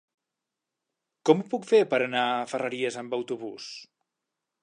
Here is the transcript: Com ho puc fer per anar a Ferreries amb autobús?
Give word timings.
Com 1.29 1.43
ho 1.43 1.45
puc 1.51 1.67
fer 1.73 1.83
per 1.91 2.01
anar 2.05 2.25
a 2.31 2.49
Ferreries 2.55 2.99
amb 3.03 3.17
autobús? 3.21 3.71